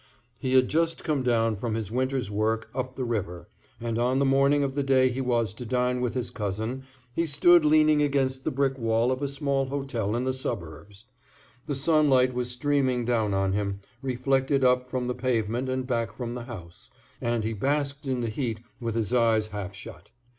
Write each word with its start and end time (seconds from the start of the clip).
He 0.39 0.55
had 0.55 0.67
just 0.67 1.03
come 1.03 1.21
down 1.21 1.57
from 1.57 1.75
his 1.75 1.91
winter's 1.91 2.31
work 2.31 2.71
up 2.73 2.95
the 2.95 3.03
river, 3.03 3.49
and 3.79 3.99
on 3.99 4.17
the 4.17 4.25
morning 4.25 4.63
of 4.63 4.73
the 4.73 4.81
day 4.81 5.09
he 5.09 5.21
was 5.21 5.53
to 5.53 5.63
dine 5.63 6.01
with 6.01 6.15
his 6.15 6.31
cousin 6.31 6.85
he 7.13 7.27
stood 7.27 7.63
leaning 7.63 8.01
against 8.01 8.43
the 8.43 8.49
brick 8.49 8.79
wall 8.79 9.11
of 9.11 9.21
a 9.21 9.27
small 9.27 9.65
hotel 9.67 10.15
in 10.15 10.23
the 10.23 10.33
suburbs. 10.33 11.05
The 11.67 11.75
sunlight 11.75 12.33
was 12.33 12.49
streaming 12.49 13.05
down 13.05 13.35
on 13.35 13.53
him, 13.53 13.79
reflected 14.01 14.63
up 14.63 14.89
from 14.89 15.05
the 15.05 15.13
pavement 15.13 15.69
and 15.69 15.85
back 15.85 16.11
from 16.15 16.33
the 16.33 16.45
house, 16.45 16.89
and 17.21 17.43
he 17.43 17.53
basked 17.53 18.07
in 18.07 18.21
the 18.21 18.29
heat 18.29 18.59
with 18.79 18.95
his 18.95 19.13
eyes 19.13 19.45
half 19.49 19.75
shut. 19.75 20.09